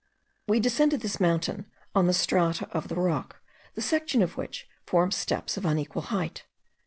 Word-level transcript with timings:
We 0.47 0.59
descended 0.59 1.01
this 1.01 1.19
mountain 1.19 1.67
on 1.93 2.07
the 2.07 2.13
strata 2.15 2.67
of 2.71 2.87
the 2.87 2.95
rock, 2.95 3.39
the 3.75 3.83
section 3.83 4.23
of 4.23 4.35
which 4.35 4.67
forms 4.83 5.15
steps 5.15 5.57
of 5.57 5.63
unequal 5.65 6.01
height. 6.09 6.43